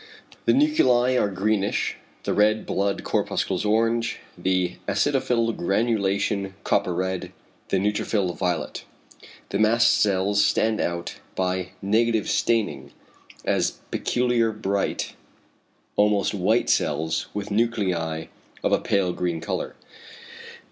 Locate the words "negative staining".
11.83-12.93